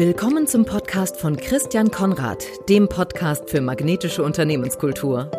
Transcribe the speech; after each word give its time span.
Willkommen 0.00 0.46
zum 0.46 0.64
Podcast 0.64 1.18
von 1.20 1.36
Christian 1.36 1.90
Konrad, 1.90 2.42
dem 2.70 2.88
Podcast 2.88 3.50
für 3.50 3.60
magnetische 3.60 4.22
Unternehmenskultur. 4.22 5.30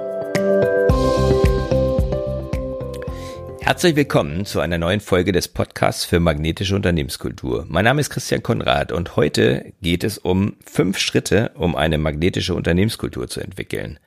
Herzlich 3.59 3.95
willkommen 3.95 4.45
zu 4.45 4.59
einer 4.59 4.77
neuen 4.77 4.99
Folge 4.99 5.31
des 5.31 5.47
Podcasts 5.47 6.05
für 6.05 6.19
magnetische 6.19 6.75
Unternehmenskultur. 6.75 7.65
Mein 7.69 7.85
Name 7.85 8.01
ist 8.01 8.11
Christian 8.11 8.43
Konrad 8.43 8.91
und 8.91 9.15
heute 9.15 9.73
geht 9.81 10.03
es 10.03 10.19
um 10.19 10.57
fünf 10.63 10.99
Schritte, 10.99 11.49
um 11.55 11.75
eine 11.75 11.97
magnetische 11.97 12.53
Unternehmenskultur 12.53 13.27
zu 13.27 13.39
entwickeln. 13.41 13.97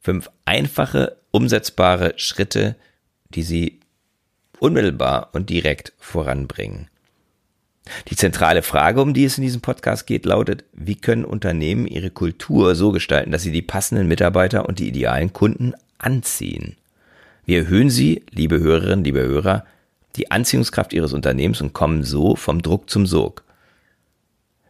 Fünf 0.00 0.30
einfache, 0.46 1.18
umsetzbare 1.30 2.14
Schritte, 2.16 2.74
die 3.28 3.42
Sie 3.42 3.80
unmittelbar 4.60 5.28
und 5.34 5.50
direkt 5.50 5.92
voranbringen. 5.98 6.88
Die 8.08 8.16
zentrale 8.16 8.62
Frage, 8.62 9.02
um 9.02 9.12
die 9.12 9.24
es 9.24 9.38
in 9.38 9.42
diesem 9.42 9.60
Podcast 9.60 10.06
geht, 10.06 10.24
lautet, 10.24 10.64
wie 10.72 10.94
können 10.94 11.24
Unternehmen 11.24 11.86
ihre 11.86 12.10
Kultur 12.10 12.74
so 12.74 12.92
gestalten, 12.92 13.32
dass 13.32 13.42
sie 13.42 13.50
die 13.50 13.62
passenden 13.62 14.08
Mitarbeiter 14.08 14.68
und 14.68 14.78
die 14.78 14.88
idealen 14.88 15.32
Kunden 15.32 15.74
anziehen? 15.98 16.76
Wie 17.44 17.56
erhöhen 17.56 17.90
Sie, 17.90 18.22
liebe 18.30 18.60
Hörerinnen, 18.60 19.04
liebe 19.04 19.22
Hörer, 19.22 19.66
die 20.14 20.30
Anziehungskraft 20.30 20.92
Ihres 20.92 21.12
Unternehmens 21.12 21.60
und 21.60 21.72
kommen 21.72 22.04
so 22.04 22.36
vom 22.36 22.62
Druck 22.62 22.88
zum 22.88 23.04
Sog? 23.04 23.42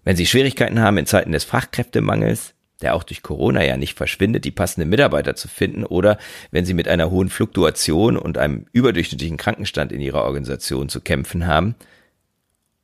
Wenn 0.04 0.16
Sie 0.16 0.26
Schwierigkeiten 0.26 0.80
haben 0.80 0.96
in 0.96 1.06
Zeiten 1.06 1.32
des 1.32 1.44
Fachkräftemangels, 1.44 2.54
der 2.80 2.94
auch 2.94 3.04
durch 3.04 3.22
Corona 3.22 3.62
ja 3.62 3.76
nicht 3.76 3.96
verschwindet, 3.96 4.44
die 4.44 4.50
passenden 4.50 4.88
Mitarbeiter 4.88 5.36
zu 5.36 5.48
finden, 5.48 5.84
oder 5.84 6.18
wenn 6.50 6.64
Sie 6.64 6.74
mit 6.74 6.88
einer 6.88 7.10
hohen 7.10 7.28
Fluktuation 7.28 8.16
und 8.16 8.38
einem 8.38 8.64
überdurchschnittlichen 8.72 9.36
Krankenstand 9.36 9.92
in 9.92 10.00
Ihrer 10.00 10.24
Organisation 10.24 10.88
zu 10.88 11.02
kämpfen 11.02 11.46
haben, 11.46 11.74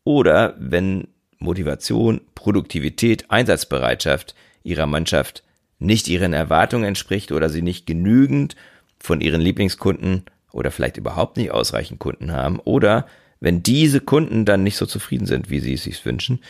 oder 0.09 0.55
wenn 0.59 1.09
Motivation, 1.39 2.23
Produktivität, 2.34 3.31
Einsatzbereitschaft 3.31 4.34
ihrer 4.62 4.87
Mannschaft 4.87 5.42
nicht 5.78 6.09
ihren 6.09 6.33
Erwartungen 6.33 6.84
entspricht 6.84 7.31
oder 7.31 7.51
sie 7.51 7.61
nicht 7.61 7.87
genügend 7.87 8.56
von 8.98 9.20
ihren 9.20 9.42
Lieblingskunden 9.42 10.25
oder 10.51 10.70
vielleicht 10.70 10.97
überhaupt 10.97 11.36
nicht 11.36 11.51
ausreichend 11.51 12.01
Kunden 12.01 12.33
haben 12.33 12.59
oder 12.59 13.06
wenn 13.41 13.62
diese 13.62 14.01
Kunden 14.01 14.47
dann 14.47 14.62
nicht 14.62 14.77
so 14.77 14.86
zufrieden 14.86 15.27
sind, 15.27 15.51
wie 15.51 15.61
sie 15.61 15.75
es 15.75 15.83
sich 15.83 16.03
wünschen, 16.06 16.41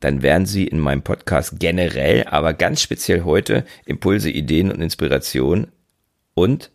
dann 0.00 0.22
werden 0.22 0.46
Sie 0.46 0.66
in 0.66 0.78
meinem 0.78 1.02
Podcast 1.02 1.60
generell, 1.60 2.24
aber 2.28 2.54
ganz 2.54 2.80
speziell 2.80 3.24
heute 3.24 3.66
Impulse, 3.84 4.30
Ideen 4.30 4.72
und 4.72 4.80
Inspiration 4.80 5.66
und 6.32 6.70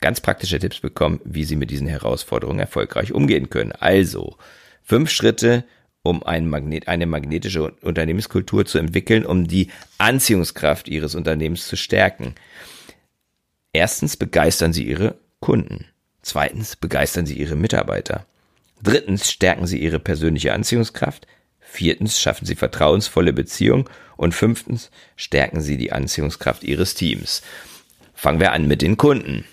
ganz 0.00 0.22
praktische 0.22 0.58
Tipps 0.58 0.80
bekommen, 0.80 1.20
wie 1.24 1.44
Sie 1.44 1.56
mit 1.56 1.70
diesen 1.70 1.88
Herausforderungen 1.88 2.60
erfolgreich 2.60 3.12
umgehen 3.12 3.50
können. 3.50 3.72
Also, 3.72 4.38
Fünf 4.84 5.10
Schritte, 5.10 5.64
um 6.02 6.22
ein 6.22 6.48
Magnet, 6.48 6.88
eine 6.88 7.06
magnetische 7.06 7.72
Unternehmenskultur 7.82 8.66
zu 8.66 8.78
entwickeln, 8.78 9.24
um 9.24 9.46
die 9.46 9.68
Anziehungskraft 9.98 10.88
Ihres 10.88 11.14
Unternehmens 11.14 11.68
zu 11.68 11.76
stärken. 11.76 12.34
Erstens 13.72 14.16
begeistern 14.16 14.72
Sie 14.72 14.84
Ihre 14.84 15.16
Kunden. 15.40 15.86
Zweitens 16.22 16.76
begeistern 16.76 17.26
Sie 17.26 17.38
Ihre 17.38 17.56
Mitarbeiter. 17.56 18.26
Drittens 18.82 19.30
stärken 19.30 19.66
Sie 19.66 19.78
Ihre 19.78 20.00
persönliche 20.00 20.52
Anziehungskraft. 20.52 21.26
Viertens 21.60 22.20
schaffen 22.20 22.46
Sie 22.46 22.56
vertrauensvolle 22.56 23.32
Beziehungen. 23.32 23.84
Und 24.16 24.34
fünftens 24.34 24.90
stärken 25.16 25.60
Sie 25.60 25.76
die 25.76 25.92
Anziehungskraft 25.92 26.64
Ihres 26.64 26.94
Teams. 26.94 27.42
Fangen 28.14 28.40
wir 28.40 28.52
an 28.52 28.68
mit 28.68 28.82
den 28.82 28.96
Kunden. 28.96 29.44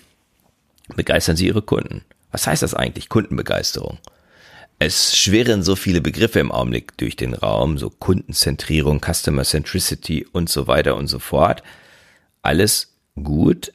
Begeistern 0.94 1.36
Sie 1.36 1.46
Ihre 1.46 1.62
Kunden. 1.62 2.04
Was 2.30 2.46
heißt 2.46 2.62
das 2.62 2.74
eigentlich, 2.74 3.08
Kundenbegeisterung? 3.08 3.98
Es 4.82 5.14
schwirren 5.14 5.62
so 5.62 5.76
viele 5.76 6.00
Begriffe 6.00 6.40
im 6.40 6.50
Augenblick 6.50 6.96
durch 6.96 7.14
den 7.14 7.34
Raum, 7.34 7.76
so 7.76 7.90
Kundenzentrierung, 7.90 9.02
Customer 9.02 9.44
Centricity 9.44 10.26
und 10.32 10.48
so 10.48 10.68
weiter 10.68 10.96
und 10.96 11.06
so 11.06 11.18
fort. 11.18 11.62
Alles 12.40 12.94
gut, 13.22 13.74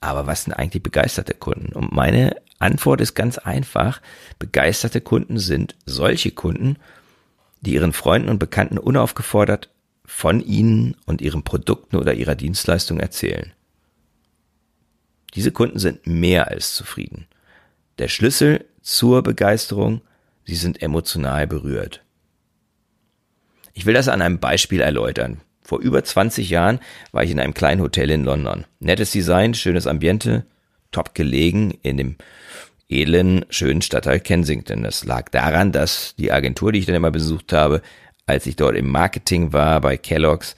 aber 0.00 0.26
was 0.26 0.44
sind 0.44 0.54
eigentlich 0.54 0.82
begeisterte 0.82 1.34
Kunden? 1.34 1.74
Und 1.74 1.92
meine 1.92 2.34
Antwort 2.58 3.02
ist 3.02 3.12
ganz 3.12 3.36
einfach. 3.36 4.00
Begeisterte 4.38 5.02
Kunden 5.02 5.38
sind 5.38 5.76
solche 5.84 6.30
Kunden, 6.30 6.76
die 7.60 7.74
ihren 7.74 7.92
Freunden 7.92 8.30
und 8.30 8.38
Bekannten 8.38 8.78
unaufgefordert 8.78 9.68
von 10.06 10.40
ihnen 10.40 10.96
und 11.04 11.20
ihren 11.20 11.42
Produkten 11.42 11.96
oder 11.96 12.14
ihrer 12.14 12.36
Dienstleistung 12.36 13.00
erzählen. 13.00 13.52
Diese 15.34 15.52
Kunden 15.52 15.78
sind 15.78 16.06
mehr 16.06 16.48
als 16.48 16.72
zufrieden. 16.72 17.26
Der 17.98 18.08
Schlüssel 18.08 18.64
zur 18.80 19.22
Begeisterung 19.22 20.00
Sie 20.48 20.54
sind 20.54 20.80
emotional 20.80 21.46
berührt. 21.46 22.02
Ich 23.74 23.84
will 23.84 23.92
das 23.92 24.08
an 24.08 24.22
einem 24.22 24.38
Beispiel 24.38 24.80
erläutern. 24.80 25.42
Vor 25.60 25.78
über 25.78 26.02
20 26.02 26.48
Jahren 26.48 26.80
war 27.12 27.22
ich 27.22 27.30
in 27.30 27.38
einem 27.38 27.52
kleinen 27.52 27.82
Hotel 27.82 28.10
in 28.10 28.24
London. 28.24 28.64
Nettes 28.80 29.10
Design, 29.10 29.52
schönes 29.52 29.86
Ambiente, 29.86 30.46
top 30.90 31.14
gelegen 31.14 31.72
in 31.82 31.98
dem 31.98 32.16
edlen, 32.88 33.44
schönen 33.50 33.82
Stadtteil 33.82 34.20
Kensington. 34.20 34.84
Das 34.84 35.04
lag 35.04 35.28
daran, 35.28 35.70
dass 35.70 36.14
die 36.16 36.32
Agentur, 36.32 36.72
die 36.72 36.78
ich 36.78 36.86
dann 36.86 36.94
immer 36.94 37.10
besucht 37.10 37.52
habe, 37.52 37.82
als 38.24 38.46
ich 38.46 38.56
dort 38.56 38.74
im 38.74 38.88
Marketing 38.88 39.52
war 39.52 39.82
bei 39.82 39.98
Kellogg's, 39.98 40.56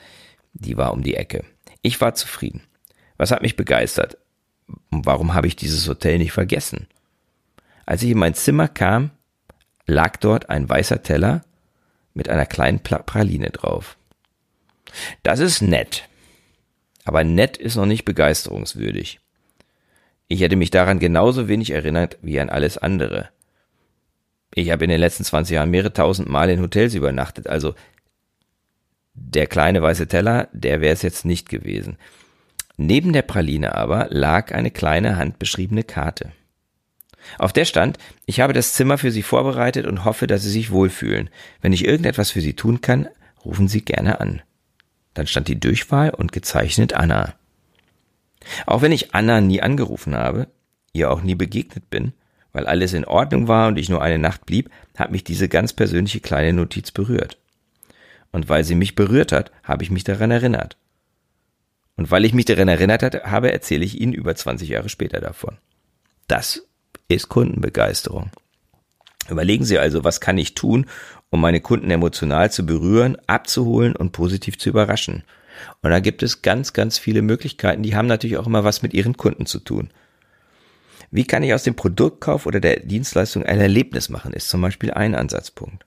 die 0.53 0.77
war 0.77 0.93
um 0.93 1.03
die 1.03 1.17
Ecke. 1.17 1.43
Ich 1.83 2.01
war 2.01 2.15
zufrieden. 2.15 2.62
Was 3.17 3.33
hat 3.33 3.43
mich 3.43 3.57
begeistert? 3.57 4.19
Und 4.93 5.05
warum 5.05 5.34
habe 5.34 5.49
ich 5.49 5.57
dieses 5.57 5.89
Hotel 5.89 6.19
nicht 6.19 6.31
vergessen? 6.31 6.87
Als 7.87 8.05
ich 8.05 8.11
in 8.11 8.19
mein 8.19 8.34
Zimmer 8.34 8.69
kam, 8.69 9.11
lag 9.91 10.17
dort 10.17 10.49
ein 10.51 10.69
weißer 10.69 11.03
Teller 11.03 11.45
mit 12.15 12.28
einer 12.28 12.47
kleinen 12.47 12.81
Praline 12.81 13.51
drauf. 13.51 13.97
Das 15.23 15.41
ist 15.41 15.61
nett. 15.62 16.09
Aber 17.05 17.25
nett 17.25 17.56
ist 17.56 17.77
noch 17.77 17.87
nicht 17.87 18.05
begeisterungswürdig. 18.05 19.21
Ich 20.28 20.41
hätte 20.41 20.56
mich 20.56 20.71
daran 20.71 20.99
genauso 20.99 21.49
wenig 21.49 21.71
erinnert 21.71 22.19
wie 22.23 22.39
an 22.41 22.51
alles 22.51 22.78
andere. 22.78 23.31
Ich 24.55 24.71
habe 24.71 24.84
in 24.84 24.91
den 24.91 25.01
letzten 25.01 25.25
20 25.25 25.55
Jahren 25.55 25.71
mehrere 25.71 25.93
tausend 25.93 26.28
Mal 26.28 26.51
in 26.51 26.61
Hotels 26.61 26.95
übernachtet, 26.95 27.47
also 27.47 27.75
der 29.15 29.47
kleine 29.47 29.83
weiße 29.83 30.09
Teller, 30.09 30.49
der 30.53 30.81
wäre 30.81 30.93
es 30.93 31.03
jetzt 31.03 31.25
nicht 31.25 31.49
gewesen. 31.49 31.99
Neben 32.77 33.12
der 33.12 33.22
Praline 33.22 33.75
aber 33.75 34.07
lag 34.11 34.53
eine 34.53 34.71
kleine 34.71 35.17
handbeschriebene 35.17 35.83
Karte. 35.84 36.33
Auf 37.38 37.52
der 37.52 37.64
stand, 37.64 37.98
ich 38.26 38.41
habe 38.41 38.52
das 38.52 38.74
Zimmer 38.74 38.98
für 38.98 39.10
Sie 39.10 39.22
vorbereitet 39.22 39.86
und 39.86 40.04
hoffe, 40.04 40.26
dass 40.26 40.42
Sie 40.42 40.50
sich 40.50 40.70
wohlfühlen. 40.70 41.30
Wenn 41.60 41.72
ich 41.72 41.84
irgendetwas 41.84 42.30
für 42.30 42.41
Sie 42.41 42.54
tun 42.54 42.80
kann, 42.80 43.08
rufen 43.44 43.68
Sie 43.68 43.84
gerne 43.84 44.20
an. 44.20 44.42
Dann 45.14 45.26
stand 45.26 45.48
die 45.48 45.58
Durchwahl 45.58 46.10
und 46.10 46.32
gezeichnet 46.32 46.92
Anna. 46.92 47.34
Auch 48.66 48.82
wenn 48.82 48.92
ich 48.92 49.14
Anna 49.14 49.41
nie 49.41 49.60
angerufen 49.60 50.14
habe, 50.14 50.48
ihr 50.92 51.10
auch 51.10 51.22
nie 51.22 51.34
begegnet 51.34 51.91
bin, 51.91 52.12
weil 52.52 52.66
alles 52.66 52.92
in 52.92 53.04
Ordnung 53.04 53.48
war 53.48 53.68
und 53.68 53.78
ich 53.78 53.88
nur 53.88 54.02
eine 54.02 54.18
Nacht 54.18 54.47
blieb, 54.47 54.70
hat 54.97 55.10
mich 55.10 55.24
diese 55.24 55.48
ganz 55.48 55.72
persönliche 55.72 56.20
kleine 56.20 56.52
Notiz 56.52 56.91
berührt. 56.91 57.38
Und 58.32 58.48
weil 58.48 58.64
sie 58.64 58.74
mich 58.74 58.94
berührt 58.94 59.32
hat, 59.32 59.50
habe 59.62 59.82
ich 59.82 59.91
mich 59.91 60.04
daran 60.04 60.30
erinnert. 60.30 60.76
Und 61.97 62.10
weil 62.10 62.24
ich 62.24 62.32
mich 62.32 62.44
daran 62.44 62.68
erinnert 62.68 63.02
habe, 63.26 63.52
erzähle 63.52 63.84
ich 63.84 64.00
Ihnen 64.00 64.14
über 64.14 64.34
20 64.34 64.68
Jahre 64.68 64.88
später 64.88 65.20
davon. 65.20 65.58
Das 66.28 66.66
ist 67.16 67.28
Kundenbegeisterung. 67.28 68.31
Überlegen 69.28 69.65
Sie 69.65 69.78
also, 69.78 70.04
was 70.04 70.21
kann 70.21 70.38
ich 70.38 70.54
tun, 70.54 70.87
um 71.31 71.41
meine 71.41 71.60
Kunden 71.60 71.91
emotional 71.91 72.50
zu 72.50 72.66
berühren, 72.66 73.16
abzuholen 73.26 73.94
und 73.94 74.12
positiv 74.12 74.59
zu 74.59 74.69
überraschen. 74.69 75.22
Und 75.82 75.91
da 75.91 76.00
gibt 76.00 76.22
es 76.22 76.43
ganz, 76.43 76.72
ganz 76.72 76.98
viele 76.98 77.22
Möglichkeiten, 77.22 77.82
die 77.82 77.94
haben 77.94 78.06
natürlich 78.06 78.38
auch 78.38 78.47
immer 78.47 78.65
was 78.65 78.82
mit 78.82 78.94
Ihren 78.94 79.16
Kunden 79.16 79.47
zu 79.47 79.60
tun. 79.60 79.91
Wie 81.10 81.25
kann 81.25 81.43
ich 81.43 81.53
aus 81.53 81.65
dem 81.65 81.75
Produktkauf 81.75 82.47
oder 82.47 82.60
der 82.60 82.81
Dienstleistung 82.81 83.44
ein 83.44 83.60
Erlebnis 83.60 84.09
machen, 84.09 84.32
ist 84.32 84.48
zum 84.48 84.60
Beispiel 84.60 84.92
ein 84.92 85.15
Ansatzpunkt. 85.15 85.84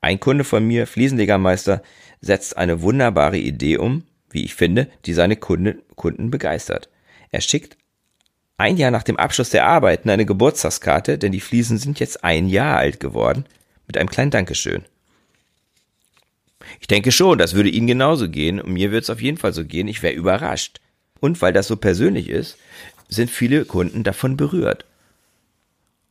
Ein 0.00 0.20
Kunde 0.20 0.44
von 0.44 0.66
mir, 0.66 0.86
Fliesenlegermeister, 0.86 1.82
setzt 2.20 2.56
eine 2.56 2.82
wunderbare 2.82 3.38
Idee 3.38 3.78
um, 3.78 4.04
wie 4.30 4.44
ich 4.44 4.54
finde, 4.54 4.88
die 5.06 5.14
seine 5.14 5.36
Kunde, 5.36 5.78
Kunden 5.94 6.30
begeistert. 6.30 6.90
Er 7.30 7.40
schickt 7.40 7.77
ein 8.58 8.76
Jahr 8.76 8.90
nach 8.90 9.04
dem 9.04 9.16
Abschluss 9.16 9.50
der 9.50 9.66
Arbeiten 9.66 10.10
eine 10.10 10.26
Geburtstagskarte, 10.26 11.16
denn 11.16 11.32
die 11.32 11.40
Fliesen 11.40 11.78
sind 11.78 12.00
jetzt 12.00 12.24
ein 12.24 12.48
Jahr 12.48 12.76
alt 12.76 13.00
geworden, 13.00 13.46
mit 13.86 13.96
einem 13.96 14.10
kleinen 14.10 14.32
Dankeschön. 14.32 14.84
Ich 16.80 16.88
denke 16.88 17.12
schon, 17.12 17.38
das 17.38 17.54
würde 17.54 17.70
Ihnen 17.70 17.86
genauso 17.86 18.28
gehen 18.28 18.60
und 18.60 18.72
mir 18.72 18.90
wird 18.90 19.04
es 19.04 19.10
auf 19.10 19.22
jeden 19.22 19.38
Fall 19.38 19.52
so 19.52 19.64
gehen, 19.64 19.88
ich 19.88 20.02
wäre 20.02 20.14
überrascht. 20.14 20.80
Und 21.20 21.40
weil 21.40 21.52
das 21.52 21.68
so 21.68 21.76
persönlich 21.76 22.28
ist, 22.28 22.58
sind 23.08 23.30
viele 23.30 23.64
Kunden 23.64 24.04
davon 24.04 24.36
berührt. 24.36 24.84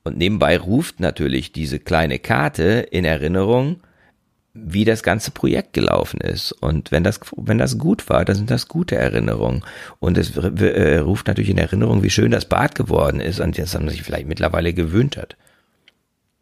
Und 0.03 0.17
nebenbei 0.17 0.57
ruft 0.57 0.99
natürlich 0.99 1.51
diese 1.51 1.79
kleine 1.79 2.17
Karte 2.17 2.88
in 2.91 3.05
Erinnerung, 3.05 3.81
wie 4.65 4.86
das 4.86 5.04
ganze 5.04 5.31
Projekt 5.31 5.74
gelaufen 5.74 6.19
ist. 6.21 6.51
Und 6.51 6.92
wenn 6.92 7.04
das, 7.04 7.19
wenn 7.36 7.57
das 7.57 7.77
gut 7.77 8.09
war, 8.09 8.25
dann 8.25 8.36
sind 8.36 8.51
das 8.51 8.68
gute 8.68 8.95
Erinnerungen. 8.95 9.63
Und 10.00 10.18
es 10.18 10.36
äh, 10.36 10.98
ruft 10.98 11.27
natürlich 11.27 11.50
in 11.50 11.57
Erinnerung, 11.57 12.04
wie 12.04 12.09
schön 12.09 12.31
das 12.31 12.45
Bad 12.45 12.75
geworden 12.75 13.19
ist, 13.19 13.42
an 13.42 13.51
das 13.51 13.74
man 13.74 13.89
sich 13.89 14.04
vielleicht 14.04 14.27
mittlerweile 14.27 14.74
gewöhnt 14.74 15.18
hat. 15.18 15.36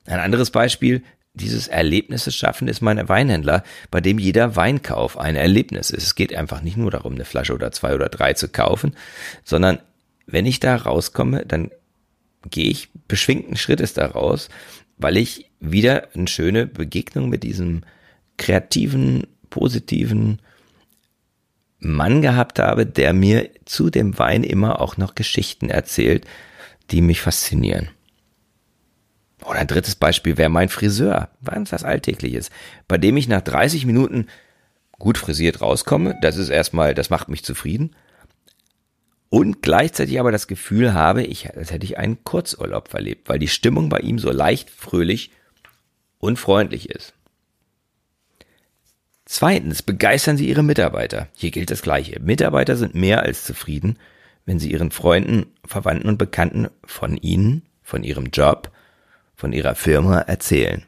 Ein 0.06 0.20
anderes 0.20 0.52
Beispiel, 0.52 1.04
dieses 1.34 1.68
Erlebnisse 1.68 2.32
schaffen 2.32 2.68
ist 2.68 2.82
mein 2.82 3.10
Weinhändler, 3.10 3.64
bei 3.92 4.02
dem 4.02 4.20
jeder 4.20 4.56
Weinkauf 4.56 5.18
ein 5.18 5.36
Erlebnis 5.36 5.90
ist. 5.90 6.04
Es 6.04 6.16
geht 6.16 6.34
einfach 6.34 6.62
nicht 6.62 6.78
nur 6.78 6.92
darum, 6.92 7.14
eine 7.14 7.26
Flasche 7.26 7.54
oder 7.54 7.72
zwei 7.72 7.94
oder 7.94 8.10
drei 8.10 8.34
zu 8.34 8.48
kaufen, 8.48 8.96
sondern 9.44 9.80
wenn 10.28 10.46
ich 10.46 10.60
da 10.60 10.76
rauskomme, 10.76 11.46
dann 11.46 11.72
gehe 12.50 12.70
ich 12.70 12.90
beschwingten 13.08 13.58
Schrittes 13.58 13.94
da 13.94 14.06
raus, 14.06 14.50
weil 14.98 15.18
ich 15.18 15.52
wieder 15.60 16.08
eine 16.16 16.28
schöne 16.28 16.66
Begegnung 16.68 17.30
mit 17.30 17.44
diesem 17.44 17.82
kreativen, 18.38 19.28
positiven 19.50 20.40
Mann 21.80 22.22
gehabt 22.22 22.60
habe, 22.60 22.86
der 22.86 23.14
mir 23.14 23.50
zu 23.66 23.90
dem 23.90 24.18
Wein 24.18 24.44
immer 24.44 24.82
auch 24.82 24.98
noch 24.98 25.16
Geschichten 25.16 25.70
erzählt, 25.70 26.26
die 26.92 27.02
mich 27.02 27.22
faszinieren. 27.22 27.90
Oder 29.44 29.60
ein 29.60 29.68
drittes 29.68 29.96
Beispiel 29.96 30.38
wäre 30.38 30.50
mein 30.50 30.70
Friseur, 30.70 31.30
ganz 31.44 31.72
was 31.72 31.84
Alltägliches, 31.84 32.50
bei 32.88 32.98
dem 32.98 33.18
ich 33.18 33.28
nach 33.28 33.42
30 33.42 33.86
Minuten 33.86 34.28
gut 34.94 35.18
frisiert 35.18 35.62
rauskomme. 35.62 36.18
Das 36.22 36.38
ist 36.38 36.50
erstmal, 36.50 36.96
das 36.96 37.10
macht 37.10 37.30
mich 37.30 37.44
zufrieden. 37.44 37.96
Und 39.30 39.62
gleichzeitig 39.62 40.20
aber 40.20 40.32
das 40.32 40.48
Gefühl 40.48 40.94
habe, 40.94 41.24
ich, 41.24 41.56
als 41.56 41.72
hätte 41.72 41.86
ich 41.86 41.98
einen 41.98 42.24
Kurzurlaub 42.24 42.88
verlebt, 42.90 43.28
weil 43.28 43.40
die 43.40 43.48
Stimmung 43.48 43.90
bei 43.90 44.00
ihm 44.00 44.18
so 44.18 44.32
leicht, 44.32 44.70
fröhlich 44.70 45.32
und 46.20 46.40
freundlich 46.40 46.90
ist. 46.90 47.14
Zweitens, 49.26 49.82
begeistern 49.82 50.38
Sie 50.38 50.48
Ihre 50.48 50.64
Mitarbeiter. 50.64 51.28
Hier 51.36 51.52
gilt 51.52 51.72
das 51.72 51.82
Gleiche. 51.82 52.20
Mitarbeiter 52.20 52.76
sind 52.76 52.96
mehr 52.96 53.24
als 53.24 53.44
zufrieden, 53.44 53.98
wenn 54.46 54.60
sie 54.60 54.72
ihren 54.72 54.92
Freunden, 54.92 55.48
Verwandten 55.66 56.08
und 56.08 56.18
Bekannten 56.18 56.70
von 56.84 57.18
Ihnen, 57.18 57.64
von 57.82 58.04
Ihrem 58.04 58.28
Job, 58.32 58.72
von 59.36 59.54
ihrer 59.54 59.76
Firma 59.76 60.20
erzählen. 60.20 60.86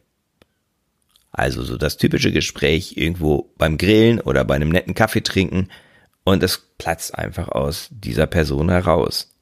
Also 1.32 1.64
so 1.64 1.78
das 1.78 1.98
typische 1.98 2.32
Gespräch 2.32 2.94
irgendwo 2.96 3.52
beim 3.58 3.78
Grillen 3.78 4.20
oder 4.20 4.44
bei 4.46 4.56
einem 4.56 4.70
netten 4.70 4.96
Kaffee 4.96 5.22
trinken 5.22 5.70
und 6.24 6.42
es 6.42 6.58
platzt 6.78 7.16
einfach 7.16 7.50
aus 7.50 7.90
dieser 7.92 8.26
Person 8.26 8.70
heraus. 8.70 9.36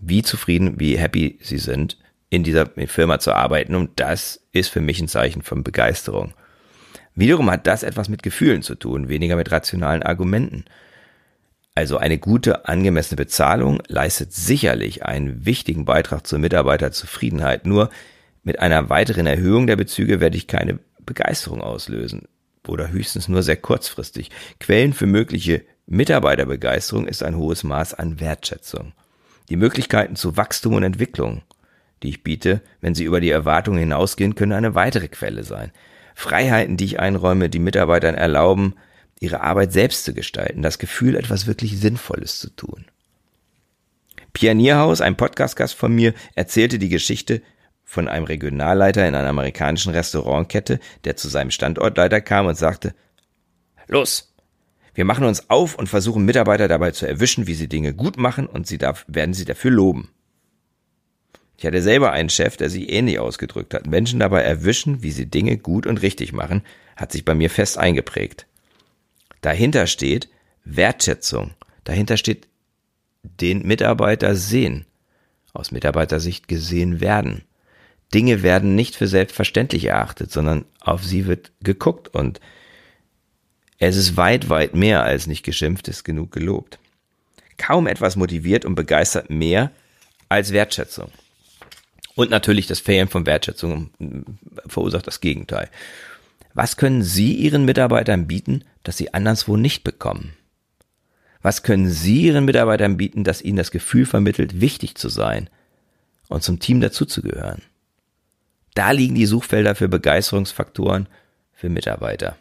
Wie 0.00 0.22
zufrieden, 0.22 0.80
wie 0.80 0.96
happy 0.96 1.38
sie 1.42 1.58
sind, 1.58 1.98
in 2.30 2.44
dieser 2.44 2.66
Firma 2.86 3.18
zu 3.18 3.32
arbeiten 3.32 3.74
und 3.74 4.00
das 4.00 4.40
ist 4.52 4.68
für 4.68 4.80
mich 4.80 5.00
ein 5.00 5.08
Zeichen 5.08 5.42
von 5.42 5.62
Begeisterung. 5.62 6.32
Wiederum 7.14 7.50
hat 7.50 7.66
das 7.66 7.82
etwas 7.82 8.08
mit 8.08 8.22
Gefühlen 8.22 8.62
zu 8.62 8.74
tun, 8.74 9.08
weniger 9.08 9.36
mit 9.36 9.50
rationalen 9.50 10.02
Argumenten. 10.02 10.64
Also 11.74 11.96
eine 11.96 12.18
gute, 12.18 12.68
angemessene 12.68 13.16
Bezahlung 13.16 13.82
leistet 13.88 14.32
sicherlich 14.32 15.04
einen 15.04 15.46
wichtigen 15.46 15.84
Beitrag 15.84 16.26
zur 16.26 16.38
Mitarbeiterzufriedenheit. 16.38 17.66
Nur 17.66 17.90
mit 18.42 18.58
einer 18.58 18.90
weiteren 18.90 19.26
Erhöhung 19.26 19.66
der 19.66 19.76
Bezüge 19.76 20.20
werde 20.20 20.36
ich 20.36 20.46
keine 20.46 20.78
Begeisterung 21.04 21.62
auslösen 21.62 22.28
oder 22.68 22.90
höchstens 22.90 23.28
nur 23.28 23.42
sehr 23.42 23.56
kurzfristig. 23.56 24.30
Quellen 24.60 24.92
für 24.92 25.06
mögliche 25.06 25.64
Mitarbeiterbegeisterung 25.86 27.08
ist 27.08 27.22
ein 27.22 27.36
hohes 27.36 27.64
Maß 27.64 27.94
an 27.94 28.20
Wertschätzung. 28.20 28.92
Die 29.48 29.56
Möglichkeiten 29.56 30.16
zu 30.16 30.36
Wachstum 30.36 30.74
und 30.74 30.82
Entwicklung, 30.82 31.42
die 32.02 32.10
ich 32.10 32.22
biete, 32.22 32.60
wenn 32.80 32.94
sie 32.94 33.04
über 33.04 33.20
die 33.20 33.30
Erwartungen 33.30 33.78
hinausgehen, 33.78 34.34
können 34.34 34.52
eine 34.52 34.74
weitere 34.74 35.08
Quelle 35.08 35.44
sein. 35.44 35.72
Freiheiten, 36.14 36.76
die 36.76 36.84
ich 36.84 37.00
einräume, 37.00 37.48
die 37.48 37.58
Mitarbeitern 37.58 38.14
erlauben, 38.14 38.74
ihre 39.20 39.40
Arbeit 39.40 39.72
selbst 39.72 40.04
zu 40.04 40.14
gestalten, 40.14 40.62
das 40.62 40.78
Gefühl, 40.78 41.16
etwas 41.16 41.46
wirklich 41.46 41.78
Sinnvolles 41.78 42.40
zu 42.40 42.50
tun. 42.50 42.86
Pionierhaus, 44.32 45.00
ein 45.00 45.16
Podcastgast 45.16 45.74
von 45.74 45.94
mir, 45.94 46.14
erzählte 46.34 46.78
die 46.78 46.88
Geschichte 46.88 47.42
von 47.84 48.08
einem 48.08 48.24
Regionalleiter 48.24 49.06
in 49.06 49.14
einer 49.14 49.28
amerikanischen 49.28 49.92
Restaurantkette, 49.92 50.80
der 51.04 51.16
zu 51.16 51.28
seinem 51.28 51.50
Standortleiter 51.50 52.20
kam 52.20 52.46
und 52.46 52.56
sagte, 52.56 52.94
Los, 53.86 54.34
wir 54.94 55.04
machen 55.04 55.24
uns 55.24 55.50
auf 55.50 55.74
und 55.74 55.88
versuchen 55.88 56.24
Mitarbeiter 56.24 56.68
dabei 56.68 56.90
zu 56.90 57.06
erwischen, 57.06 57.46
wie 57.46 57.54
sie 57.54 57.68
Dinge 57.68 57.94
gut 57.94 58.16
machen 58.16 58.46
und 58.46 58.66
sie 58.66 58.78
darf, 58.78 59.04
werden 59.08 59.34
sie 59.34 59.44
dafür 59.44 59.70
loben. 59.70 60.10
Ich 61.62 61.66
hatte 61.66 61.80
selber 61.80 62.10
einen 62.10 62.28
Chef, 62.28 62.56
der 62.56 62.68
sich 62.70 62.90
ähnlich 62.90 63.20
ausgedrückt 63.20 63.72
hat. 63.72 63.86
Menschen 63.86 64.18
dabei 64.18 64.42
erwischen, 64.42 65.04
wie 65.04 65.12
sie 65.12 65.26
Dinge 65.26 65.56
gut 65.56 65.86
und 65.86 66.02
richtig 66.02 66.32
machen, 66.32 66.62
hat 66.96 67.12
sich 67.12 67.24
bei 67.24 67.36
mir 67.36 67.50
fest 67.50 67.78
eingeprägt. 67.78 68.48
Dahinter 69.42 69.86
steht 69.86 70.28
Wertschätzung. 70.64 71.52
Dahinter 71.84 72.16
steht 72.16 72.48
den 73.22 73.64
Mitarbeiter 73.64 74.34
sehen. 74.34 74.86
Aus 75.52 75.70
Mitarbeitersicht 75.70 76.48
gesehen 76.48 77.00
werden. 77.00 77.44
Dinge 78.12 78.42
werden 78.42 78.74
nicht 78.74 78.96
für 78.96 79.06
selbstverständlich 79.06 79.84
erachtet, 79.84 80.32
sondern 80.32 80.64
auf 80.80 81.04
sie 81.04 81.28
wird 81.28 81.52
geguckt 81.62 82.08
und 82.08 82.40
es 83.78 83.94
ist 83.94 84.16
weit, 84.16 84.48
weit 84.48 84.74
mehr 84.74 85.04
als 85.04 85.28
nicht 85.28 85.44
geschimpft 85.44 85.86
ist 85.86 86.02
genug 86.02 86.32
gelobt. 86.32 86.80
Kaum 87.56 87.86
etwas 87.86 88.16
motiviert 88.16 88.64
und 88.64 88.74
begeistert 88.74 89.30
mehr 89.30 89.70
als 90.28 90.52
Wertschätzung. 90.52 91.12
Und 92.14 92.30
natürlich 92.30 92.66
das 92.66 92.80
Fehlen 92.80 93.08
von 93.08 93.26
Wertschätzung 93.26 93.90
verursacht 94.66 95.06
das 95.06 95.20
Gegenteil. 95.20 95.70
Was 96.54 96.76
können 96.76 97.02
Sie 97.02 97.34
Ihren 97.34 97.64
Mitarbeitern 97.64 98.26
bieten, 98.26 98.64
das 98.82 98.98
Sie 98.98 99.14
anderswo 99.14 99.56
nicht 99.56 99.84
bekommen? 99.84 100.34
Was 101.40 101.62
können 101.62 101.90
Sie 101.90 102.26
Ihren 102.26 102.44
Mitarbeitern 102.44 102.96
bieten, 102.96 103.24
das 103.24 103.42
Ihnen 103.42 103.56
das 103.56 103.70
Gefühl 103.70 104.06
vermittelt, 104.06 104.60
wichtig 104.60 104.96
zu 104.96 105.08
sein 105.08 105.48
und 106.28 106.42
zum 106.42 106.60
Team 106.60 106.80
dazuzugehören? 106.80 107.62
Da 108.74 108.90
liegen 108.90 109.14
die 109.14 109.26
Suchfelder 109.26 109.74
für 109.74 109.88
Begeisterungsfaktoren 109.88 111.08
für 111.52 111.68
Mitarbeiter. 111.68 112.36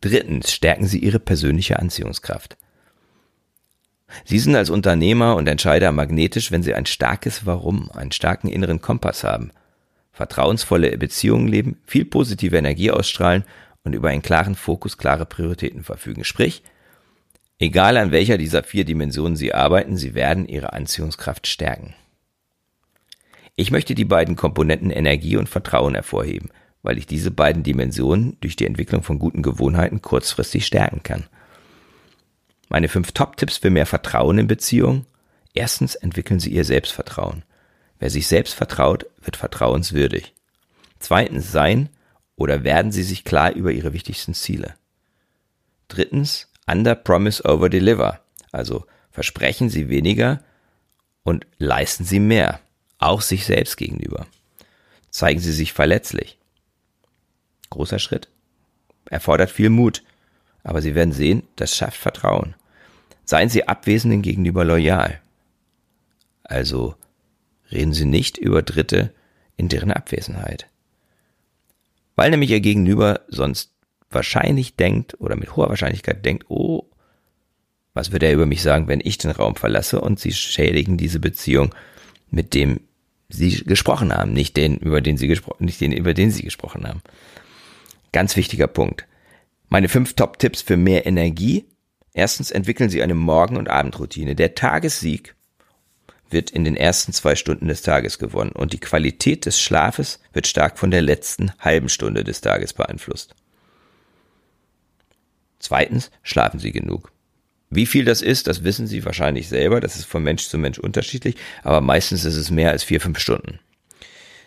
Drittens 0.00 0.52
stärken 0.52 0.86
Sie 0.86 0.98
Ihre 0.98 1.18
persönliche 1.18 1.78
Anziehungskraft. 1.78 2.56
Sie 4.24 4.38
sind 4.38 4.56
als 4.56 4.70
Unternehmer 4.70 5.36
und 5.36 5.48
Entscheider 5.48 5.92
magnetisch, 5.92 6.50
wenn 6.50 6.62
Sie 6.62 6.74
ein 6.74 6.86
starkes 6.86 7.46
Warum, 7.46 7.90
einen 7.90 8.12
starken 8.12 8.48
inneren 8.48 8.80
Kompass 8.80 9.24
haben, 9.24 9.50
vertrauensvolle 10.12 10.96
Beziehungen 10.96 11.48
leben, 11.48 11.78
viel 11.86 12.04
positive 12.04 12.56
Energie 12.56 12.90
ausstrahlen 12.90 13.44
und 13.82 13.92
über 13.92 14.08
einen 14.08 14.22
klaren 14.22 14.54
Fokus, 14.54 14.98
klare 14.98 15.26
Prioritäten 15.26 15.84
verfügen. 15.84 16.24
Sprich, 16.24 16.62
egal 17.58 17.96
an 17.96 18.12
welcher 18.12 18.38
dieser 18.38 18.62
vier 18.62 18.84
Dimensionen 18.84 19.36
Sie 19.36 19.52
arbeiten, 19.52 19.96
Sie 19.96 20.14
werden 20.14 20.46
Ihre 20.46 20.72
Anziehungskraft 20.72 21.46
stärken. 21.46 21.94
Ich 23.56 23.70
möchte 23.70 23.94
die 23.94 24.04
beiden 24.04 24.34
Komponenten 24.34 24.90
Energie 24.90 25.36
und 25.36 25.48
Vertrauen 25.48 25.94
hervorheben, 25.94 26.50
weil 26.82 26.98
ich 26.98 27.06
diese 27.06 27.30
beiden 27.30 27.62
Dimensionen 27.62 28.36
durch 28.40 28.56
die 28.56 28.66
Entwicklung 28.66 29.02
von 29.02 29.18
guten 29.18 29.42
Gewohnheiten 29.42 30.02
kurzfristig 30.02 30.66
stärken 30.66 31.02
kann. 31.02 31.24
Meine 32.68 32.88
fünf 32.88 33.12
Top-Tipps 33.12 33.58
für 33.58 33.70
mehr 33.70 33.86
Vertrauen 33.86 34.38
in 34.38 34.46
Beziehungen. 34.46 35.06
Erstens 35.52 35.94
entwickeln 35.94 36.40
Sie 36.40 36.50
Ihr 36.50 36.64
Selbstvertrauen. 36.64 37.44
Wer 37.98 38.10
sich 38.10 38.26
selbst 38.26 38.54
vertraut, 38.54 39.06
wird 39.22 39.36
vertrauenswürdig. 39.36 40.34
Zweitens 40.98 41.52
sein 41.52 41.88
oder 42.36 42.64
werden 42.64 42.92
Sie 42.92 43.02
sich 43.02 43.24
klar 43.24 43.52
über 43.52 43.70
Ihre 43.70 43.92
wichtigsten 43.92 44.34
Ziele. 44.34 44.74
Drittens, 45.88 46.50
under 46.66 46.94
promise 46.94 47.44
over 47.44 47.68
deliver. 47.68 48.20
Also 48.50 48.86
versprechen 49.10 49.68
Sie 49.70 49.88
weniger 49.88 50.42
und 51.22 51.46
leisten 51.58 52.04
Sie 52.04 52.20
mehr 52.20 52.60
auch 52.98 53.20
sich 53.20 53.44
selbst 53.44 53.76
gegenüber. 53.76 54.26
Zeigen 55.10 55.40
Sie 55.40 55.52
sich 55.52 55.72
verletzlich. 55.72 56.38
Großer 57.70 57.98
Schritt. 57.98 58.28
Erfordert 59.10 59.50
viel 59.50 59.68
Mut, 59.68 60.02
aber 60.64 60.82
Sie 60.82 60.94
werden 60.94 61.12
sehen, 61.12 61.44
das 61.56 61.76
schafft 61.76 61.98
Vertrauen. 61.98 62.54
Seien 63.24 63.48
Sie 63.48 63.68
Abwesenden 63.68 64.22
gegenüber 64.22 64.64
loyal. 64.64 65.20
Also 66.42 66.96
reden 67.70 67.92
Sie 67.92 68.04
nicht 68.04 68.36
über 68.36 68.62
Dritte 68.62 69.14
in 69.56 69.68
deren 69.68 69.92
Abwesenheit. 69.92 70.66
Weil 72.16 72.30
nämlich 72.30 72.50
Ihr 72.50 72.60
Gegenüber 72.60 73.20
sonst 73.28 73.72
wahrscheinlich 74.10 74.76
denkt 74.76 75.20
oder 75.20 75.36
mit 75.36 75.54
hoher 75.54 75.68
Wahrscheinlichkeit 75.68 76.24
denkt, 76.24 76.46
oh, 76.48 76.84
was 77.94 78.10
wird 78.10 78.24
er 78.24 78.32
über 78.32 78.46
mich 78.46 78.62
sagen, 78.62 78.88
wenn 78.88 79.00
ich 79.02 79.18
den 79.18 79.30
Raum 79.30 79.54
verlasse 79.54 80.00
und 80.00 80.18
Sie 80.18 80.32
schädigen 80.32 80.96
diese 80.96 81.20
Beziehung 81.20 81.72
mit 82.34 82.54
dem 82.54 82.80
sie 83.28 83.64
gesprochen 83.64 84.12
haben, 84.12 84.32
nicht 84.32 84.56
den, 84.56 84.76
über 84.76 85.00
den 85.00 85.16
sie 85.16 85.28
gesprochen, 85.28 85.64
nicht 85.64 85.80
den, 85.80 85.92
über 85.92 86.14
den 86.14 86.30
sie 86.30 86.42
gesprochen 86.42 86.86
haben. 86.86 87.02
Ganz 88.12 88.36
wichtiger 88.36 88.66
Punkt. 88.66 89.06
Meine 89.74 89.88
fünf 89.88 90.14
Top-Tipps 90.14 90.62
für 90.62 90.76
mehr 90.76 91.04
Energie. 91.04 91.64
Erstens 92.12 92.52
entwickeln 92.52 92.90
Sie 92.90 93.02
eine 93.02 93.16
Morgen- 93.16 93.56
und 93.56 93.68
Abendroutine. 93.68 94.36
Der 94.36 94.54
Tagessieg 94.54 95.34
wird 96.30 96.50
in 96.50 96.62
den 96.62 96.76
ersten 96.76 97.12
zwei 97.12 97.34
Stunden 97.34 97.66
des 97.66 97.82
Tages 97.82 98.20
gewonnen 98.20 98.52
und 98.52 98.72
die 98.72 98.78
Qualität 98.78 99.46
des 99.46 99.60
Schlafes 99.60 100.20
wird 100.32 100.46
stark 100.46 100.78
von 100.78 100.92
der 100.92 101.02
letzten 101.02 101.50
halben 101.58 101.88
Stunde 101.88 102.22
des 102.22 102.40
Tages 102.40 102.72
beeinflusst. 102.72 103.34
Zweitens, 105.58 106.12
schlafen 106.22 106.60
Sie 106.60 106.70
genug. 106.70 107.10
Wie 107.68 107.86
viel 107.86 108.04
das 108.04 108.22
ist, 108.22 108.46
das 108.46 108.62
wissen 108.62 108.86
Sie 108.86 109.04
wahrscheinlich 109.04 109.48
selber. 109.48 109.80
Das 109.80 109.96
ist 109.96 110.04
von 110.04 110.22
Mensch 110.22 110.46
zu 110.46 110.56
Mensch 110.56 110.78
unterschiedlich, 110.78 111.34
aber 111.64 111.80
meistens 111.80 112.24
ist 112.24 112.36
es 112.36 112.52
mehr 112.52 112.70
als 112.70 112.84
vier, 112.84 113.00
fünf 113.00 113.18
Stunden. 113.18 113.58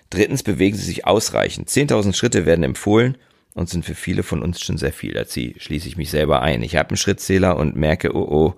Drittens 0.09 0.41
bewegen 0.41 0.77
Sie 0.77 0.85
sich 0.85 1.05
ausreichend. 1.05 1.67
10.000 1.67 2.15
Schritte 2.15 2.45
werden 2.45 2.63
empfohlen 2.63 3.17
und 3.57 3.69
sind 3.69 3.85
für 3.85 3.95
viele 3.95 4.21
von 4.21 4.43
uns 4.43 4.61
schon 4.61 4.77
sehr 4.77 4.93
viel. 4.93 5.13
Da 5.13 5.25
schließe 5.25 5.87
ich 5.87 5.97
mich 5.97 6.11
selber 6.11 6.43
ein. 6.43 6.61
Ich 6.61 6.75
habe 6.75 6.89
einen 6.89 6.97
Schrittzähler 6.97 7.57
und 7.57 7.75
merke, 7.75 8.15
oh 8.15 8.27
oh, 8.29 8.55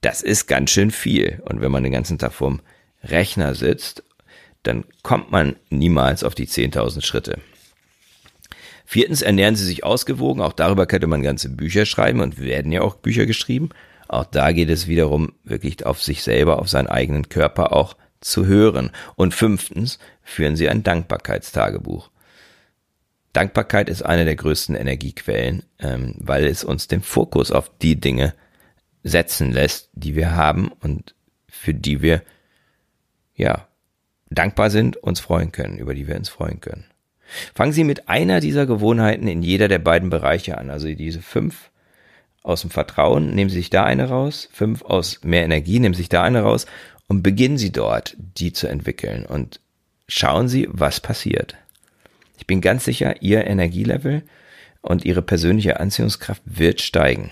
das 0.00 0.22
ist 0.22 0.46
ganz 0.46 0.70
schön 0.70 0.92
viel. 0.92 1.42
Und 1.44 1.60
wenn 1.60 1.72
man 1.72 1.82
den 1.82 1.92
ganzen 1.92 2.18
Tag 2.18 2.32
vorm 2.32 2.60
Rechner 3.02 3.56
sitzt, 3.56 4.04
dann 4.62 4.84
kommt 5.02 5.32
man 5.32 5.56
niemals 5.70 6.22
auf 6.22 6.36
die 6.36 6.46
10.000 6.46 7.04
Schritte. 7.04 7.40
Viertens 8.84 9.22
ernähren 9.22 9.56
Sie 9.56 9.64
sich 9.64 9.82
ausgewogen. 9.82 10.40
Auch 10.40 10.52
darüber 10.52 10.86
könnte 10.86 11.08
man 11.08 11.22
ganze 11.22 11.48
Bücher 11.48 11.84
schreiben 11.84 12.20
und 12.20 12.40
werden 12.40 12.70
ja 12.70 12.82
auch 12.82 12.94
Bücher 12.94 13.26
geschrieben. 13.26 13.70
Auch 14.06 14.24
da 14.24 14.52
geht 14.52 14.70
es 14.70 14.86
wiederum 14.86 15.32
wirklich 15.42 15.84
auf 15.84 16.00
sich 16.00 16.22
selber, 16.22 16.60
auf 16.60 16.68
seinen 16.68 16.86
eigenen 16.86 17.28
Körper 17.28 17.72
auch 17.72 17.96
zu 18.20 18.46
hören. 18.46 18.92
Und 19.16 19.34
fünftens 19.34 19.98
führen 20.22 20.54
Sie 20.54 20.68
ein 20.68 20.84
Dankbarkeitstagebuch. 20.84 22.10
Dankbarkeit 23.38 23.88
ist 23.88 24.02
eine 24.02 24.24
der 24.24 24.34
größten 24.34 24.74
Energiequellen, 24.74 25.62
ähm, 25.78 26.16
weil 26.18 26.44
es 26.44 26.64
uns 26.64 26.88
den 26.88 27.02
Fokus 27.02 27.52
auf 27.52 27.70
die 27.80 27.94
Dinge 27.94 28.34
setzen 29.04 29.52
lässt, 29.52 29.90
die 29.92 30.16
wir 30.16 30.34
haben 30.34 30.72
und 30.80 31.14
für 31.48 31.72
die 31.72 32.02
wir 32.02 32.22
ja 33.36 33.68
dankbar 34.28 34.70
sind, 34.70 34.96
uns 34.96 35.20
freuen 35.20 35.52
können, 35.52 35.78
über 35.78 35.94
die 35.94 36.08
wir 36.08 36.16
uns 36.16 36.28
freuen 36.28 36.60
können. 36.60 36.86
Fangen 37.54 37.70
Sie 37.70 37.84
mit 37.84 38.08
einer 38.08 38.40
dieser 38.40 38.66
Gewohnheiten 38.66 39.28
in 39.28 39.44
jeder 39.44 39.68
der 39.68 39.78
beiden 39.78 40.10
Bereiche 40.10 40.58
an, 40.58 40.68
also 40.68 40.92
diese 40.92 41.22
fünf 41.22 41.70
aus 42.42 42.62
dem 42.62 42.70
Vertrauen, 42.70 43.36
nehmen 43.36 43.50
Sie 43.50 43.58
sich 43.58 43.70
da 43.70 43.84
eine 43.84 44.08
raus, 44.08 44.48
fünf 44.50 44.82
aus 44.82 45.20
mehr 45.22 45.44
Energie, 45.44 45.78
nehmen 45.78 45.94
Sie 45.94 46.02
sich 46.02 46.08
da 46.08 46.24
eine 46.24 46.42
raus 46.42 46.66
und 47.06 47.22
beginnen 47.22 47.56
Sie 47.56 47.70
dort, 47.70 48.16
die 48.18 48.52
zu 48.52 48.66
entwickeln 48.66 49.24
und 49.26 49.60
schauen 50.08 50.48
Sie, 50.48 50.66
was 50.72 50.98
passiert. 50.98 51.56
Ich 52.38 52.46
bin 52.46 52.60
ganz 52.60 52.84
sicher, 52.84 53.20
Ihr 53.20 53.46
Energielevel 53.46 54.22
und 54.80 55.04
Ihre 55.04 55.22
persönliche 55.22 55.80
Anziehungskraft 55.80 56.42
wird 56.46 56.80
steigen. 56.80 57.30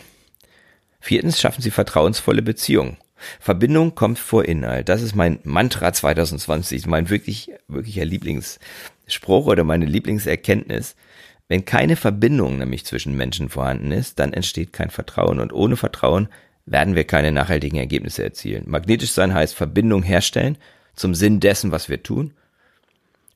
Viertens 1.01 1.41
schaffen 1.41 1.63
Sie 1.63 1.71
vertrauensvolle 1.71 2.43
Beziehungen. 2.43 2.99
Verbindung 3.41 3.95
kommt 3.95 4.19
vor 4.19 4.45
Inhalt. 4.45 4.89
Das 4.89 5.01
ist 5.01 5.15
mein 5.15 5.39
Mantra 5.45 5.93
2020, 5.93 6.87
mein 6.87 7.09
wirklich, 7.09 7.51
wirklicher 7.69 8.05
Lieblingsspruch 8.05 9.47
oder 9.47 9.65
meine 9.65 9.87
Lieblingserkenntnis. 9.87 10.97
Wenn 11.49 11.65
keine 11.65 11.95
Verbindung 11.95 12.59
nämlich 12.59 12.85
zwischen 12.85 13.17
Menschen 13.17 13.49
vorhanden 13.49 13.93
ist, 13.93 14.19
dann 14.19 14.33
entsteht 14.33 14.73
kein 14.73 14.91
Vertrauen. 14.91 15.39
Und 15.39 15.53
ohne 15.53 15.77
Vertrauen 15.77 16.29
werden 16.67 16.97
wir 16.97 17.05
keine 17.05 17.31
nachhaltigen 17.31 17.79
Ergebnisse 17.79 18.25
erzielen. 18.25 18.65
Magnetisch 18.67 19.13
sein 19.13 19.33
heißt 19.33 19.55
Verbindung 19.55 20.03
herstellen 20.03 20.59
zum 20.97 21.15
Sinn 21.15 21.39
dessen, 21.39 21.71
was 21.71 21.89
wir 21.89 22.03
tun. 22.03 22.35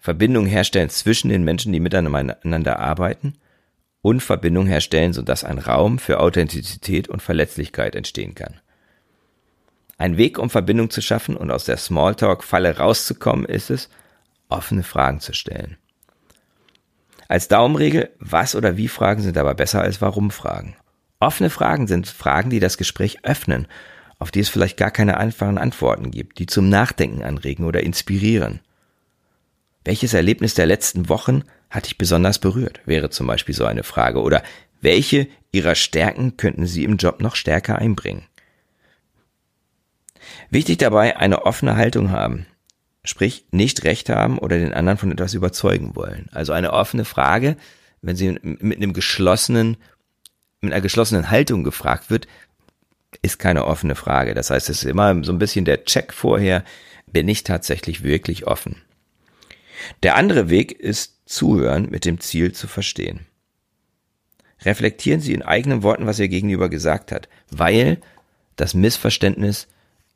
Verbindung 0.00 0.46
herstellen 0.46 0.88
zwischen 0.88 1.28
den 1.28 1.44
Menschen, 1.44 1.72
die 1.72 1.80
miteinander 1.80 2.80
arbeiten. 2.80 3.34
Und 4.02 4.22
Verbindung 4.22 4.66
herstellen, 4.66 5.12
sodass 5.12 5.44
ein 5.44 5.58
Raum 5.58 5.98
für 5.98 6.20
Authentizität 6.20 7.08
und 7.08 7.20
Verletzlichkeit 7.20 7.94
entstehen 7.94 8.34
kann. 8.34 8.58
Ein 9.98 10.16
Weg, 10.16 10.38
um 10.38 10.48
Verbindung 10.48 10.88
zu 10.88 11.02
schaffen 11.02 11.36
und 11.36 11.50
aus 11.50 11.66
der 11.66 11.76
Smalltalk-Falle 11.76 12.78
rauszukommen, 12.78 13.44
ist 13.44 13.68
es, 13.68 13.90
offene 14.48 14.82
Fragen 14.82 15.20
zu 15.20 15.34
stellen. 15.34 15.76
Als 17.28 17.48
Daumenregel, 17.48 18.10
was 18.18 18.56
oder 18.56 18.78
wie 18.78 18.88
Fragen 18.88 19.20
sind 19.20 19.36
aber 19.36 19.54
besser 19.54 19.82
als 19.82 20.00
warum 20.00 20.30
Fragen. 20.30 20.76
Offene 21.20 21.50
Fragen 21.50 21.86
sind 21.86 22.08
Fragen, 22.08 22.48
die 22.48 22.60
das 22.60 22.78
Gespräch 22.78 23.18
öffnen, 23.24 23.68
auf 24.18 24.30
die 24.30 24.40
es 24.40 24.48
vielleicht 24.48 24.78
gar 24.78 24.90
keine 24.90 25.18
einfachen 25.18 25.58
Antworten 25.58 26.10
gibt, 26.10 26.38
die 26.38 26.46
zum 26.46 26.70
Nachdenken 26.70 27.22
anregen 27.22 27.66
oder 27.66 27.82
inspirieren. 27.82 28.60
Welches 29.84 30.14
Erlebnis 30.14 30.54
der 30.54 30.66
letzten 30.66 31.08
Wochen 31.08 31.44
hat 31.70 31.86
dich 31.86 31.96
besonders 31.96 32.38
berührt, 32.38 32.80
wäre 32.84 33.10
zum 33.10 33.26
Beispiel 33.26 33.54
so 33.54 33.64
eine 33.64 33.82
Frage. 33.82 34.20
Oder 34.20 34.42
welche 34.80 35.28
ihrer 35.52 35.74
Stärken 35.74 36.36
könnten 36.36 36.66
Sie 36.66 36.84
im 36.84 36.96
Job 36.96 37.20
noch 37.20 37.34
stärker 37.34 37.76
einbringen? 37.76 38.24
Wichtig 40.50 40.78
dabei 40.78 41.16
eine 41.16 41.46
offene 41.46 41.76
Haltung 41.76 42.10
haben. 42.10 42.46
Sprich, 43.04 43.46
nicht 43.50 43.84
recht 43.84 44.10
haben 44.10 44.38
oder 44.38 44.58
den 44.58 44.74
anderen 44.74 44.98
von 44.98 45.12
etwas 45.12 45.32
überzeugen 45.34 45.96
wollen. 45.96 46.28
Also 46.32 46.52
eine 46.52 46.72
offene 46.72 47.04
Frage, 47.04 47.56
wenn 48.02 48.16
sie 48.16 48.38
mit 48.42 48.76
einem 48.76 48.92
geschlossenen, 48.92 49.76
mit 50.60 50.72
einer 50.72 50.82
geschlossenen 50.82 51.30
Haltung 51.30 51.64
gefragt 51.64 52.10
wird, 52.10 52.28
ist 53.22 53.38
keine 53.38 53.64
offene 53.64 53.94
Frage. 53.94 54.34
Das 54.34 54.50
heißt, 54.50 54.68
es 54.68 54.82
ist 54.82 54.90
immer 54.90 55.24
so 55.24 55.32
ein 55.32 55.38
bisschen 55.38 55.64
der 55.64 55.84
Check 55.84 56.12
vorher, 56.12 56.64
bin 57.06 57.26
ich 57.28 57.42
tatsächlich 57.42 58.02
wirklich 58.02 58.46
offen. 58.46 58.82
Der 60.02 60.16
andere 60.16 60.50
Weg 60.50 60.72
ist 60.72 61.20
zuhören 61.26 61.88
mit 61.90 62.04
dem 62.04 62.20
Ziel 62.20 62.52
zu 62.52 62.66
verstehen. 62.66 63.20
Reflektieren 64.62 65.20
Sie 65.20 65.32
in 65.32 65.42
eigenen 65.42 65.82
Worten, 65.82 66.06
was 66.06 66.18
Ihr 66.18 66.28
Gegenüber 66.28 66.68
gesagt 66.68 67.12
hat, 67.12 67.28
weil 67.50 67.98
das 68.56 68.74
Missverständnis 68.74 69.68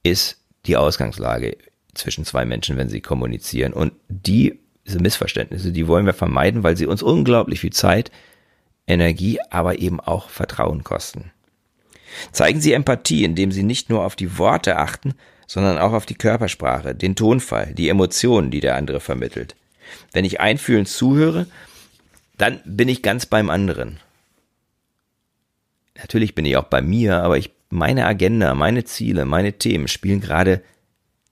ist 0.03 0.39
die 0.67 0.77
Ausgangslage 0.77 1.57
zwischen 1.95 2.25
zwei 2.25 2.45
Menschen, 2.45 2.77
wenn 2.77 2.89
sie 2.89 3.01
kommunizieren. 3.01 3.73
Und 3.73 3.93
die, 4.09 4.59
diese 4.87 4.99
Missverständnisse, 5.01 5.73
die 5.73 5.87
wollen 5.87 6.07
wir 6.07 6.15
vermeiden, 6.15 6.63
weil 6.63 6.77
sie 6.77 6.87
uns 6.87 7.03
unglaublich 7.03 7.61
viel 7.61 7.73
Zeit, 7.73 8.11
Energie, 8.87 9.39
aber 9.51 9.79
eben 9.79 10.01
auch 10.01 10.29
Vertrauen 10.29 10.85
kosten. 10.85 11.31
Zeigen 12.33 12.61
Sie 12.61 12.73
Empathie, 12.73 13.25
indem 13.25 13.51
Sie 13.51 13.63
nicht 13.63 13.91
nur 13.91 14.05
auf 14.05 14.15
die 14.15 14.39
Worte 14.39 14.77
achten, 14.77 15.15
sondern 15.47 15.79
auch 15.79 15.93
auf 15.93 16.07
die 16.07 16.15
Körpersprache, 16.15 16.95
den 16.95 17.17
Tonfall, 17.17 17.75
die 17.75 17.89
Emotionen, 17.89 18.51
die 18.51 18.61
der 18.61 18.77
andere 18.77 19.01
vermittelt. 19.01 19.57
Wenn 20.13 20.25
ich 20.25 20.41
einfühlend 20.41 20.89
zuhöre, 20.89 21.47
dann 22.39 22.61
bin 22.65 22.89
ich 22.89 23.03
ganz 23.03 23.27
beim 23.27 23.51
anderen. 23.51 24.01
Natürlich 25.97 26.35
bin 26.35 26.45
ich 26.45 26.57
auch 26.57 26.65
bei 26.65 26.83
mir, 26.83 27.23
aber 27.23 27.39
ich 27.39 27.51
meine 27.71 28.07
Agenda, 28.07 28.55
meine 28.55 28.85
Ziele, 28.85 29.25
meine 29.25 29.55
Themen 29.55 29.89
spielen 29.89 30.21
gerade 30.21 30.63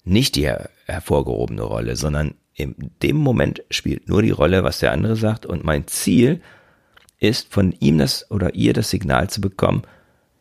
nicht 0.04 0.36
die 0.36 0.42
her 0.42 0.70
hervorgehobene 0.86 1.62
Rolle, 1.62 1.96
sondern 1.96 2.34
in 2.54 2.74
dem 3.02 3.16
Moment 3.16 3.62
spielt 3.70 4.08
nur 4.08 4.22
die 4.22 4.30
Rolle, 4.30 4.62
was 4.62 4.78
der 4.78 4.92
andere 4.92 5.16
sagt 5.16 5.46
und 5.46 5.64
mein 5.64 5.86
Ziel 5.86 6.42
ist, 7.18 7.52
von 7.52 7.72
ihm 7.78 7.98
das 7.98 8.30
oder 8.30 8.54
ihr 8.54 8.72
das 8.72 8.90
Signal 8.90 9.30
zu 9.30 9.40
bekommen, 9.40 9.82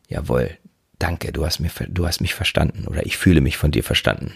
jawohl, 0.08 0.58
danke, 1.02 1.32
du 1.32 1.46
hast, 1.46 1.60
mir, 1.60 1.72
du 1.88 2.06
hast 2.06 2.22
mich 2.22 2.34
verstanden 2.34 2.88
oder 2.88 3.06
ich 3.06 3.18
fühle 3.18 3.42
mich 3.42 3.58
von 3.58 3.72
dir 3.72 3.84
verstanden. 3.84 4.34